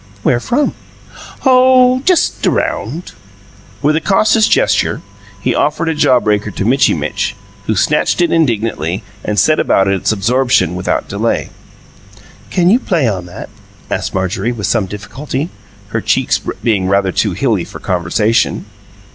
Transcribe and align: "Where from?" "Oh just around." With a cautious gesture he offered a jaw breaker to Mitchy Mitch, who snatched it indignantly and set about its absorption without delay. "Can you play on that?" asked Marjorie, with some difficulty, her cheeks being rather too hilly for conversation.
"Where 0.23 0.39
from?" 0.39 0.73
"Oh 1.45 2.01
just 2.05 2.47
around." 2.47 3.11
With 3.83 3.95
a 3.95 4.01
cautious 4.01 4.47
gesture 4.47 5.03
he 5.39 5.53
offered 5.53 5.89
a 5.89 5.93
jaw 5.93 6.19
breaker 6.19 6.49
to 6.49 6.65
Mitchy 6.65 6.95
Mitch, 6.95 7.35
who 7.67 7.75
snatched 7.75 8.19
it 8.19 8.31
indignantly 8.31 9.03
and 9.23 9.37
set 9.37 9.59
about 9.59 9.87
its 9.87 10.11
absorption 10.11 10.73
without 10.73 11.07
delay. 11.07 11.51
"Can 12.49 12.71
you 12.71 12.79
play 12.79 13.07
on 13.07 13.27
that?" 13.27 13.49
asked 13.91 14.15
Marjorie, 14.15 14.51
with 14.51 14.65
some 14.65 14.87
difficulty, 14.87 15.49
her 15.89 16.01
cheeks 16.01 16.39
being 16.63 16.87
rather 16.87 17.11
too 17.11 17.33
hilly 17.33 17.63
for 17.63 17.77
conversation. 17.79 18.65